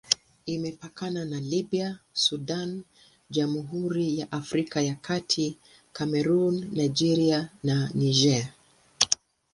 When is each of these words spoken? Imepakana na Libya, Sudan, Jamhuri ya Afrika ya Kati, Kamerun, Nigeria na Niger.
Imepakana 0.53 1.21
na 1.25 1.39
Libya, 1.39 1.99
Sudan, 2.13 2.83
Jamhuri 3.29 4.19
ya 4.19 4.31
Afrika 4.31 4.81
ya 4.81 4.95
Kati, 4.95 5.57
Kamerun, 5.95 6.55
Nigeria 6.73 7.49
na 7.63 7.89
Niger. 7.93 8.47